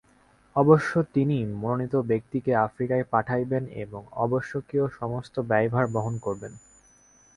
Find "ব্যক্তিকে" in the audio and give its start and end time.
2.05-2.51